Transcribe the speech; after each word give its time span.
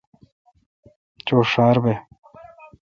چھو 1.25 1.37
ڄھار 1.49 1.77
بہ۔ 1.83 1.93